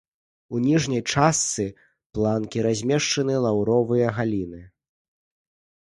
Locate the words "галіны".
4.21-4.61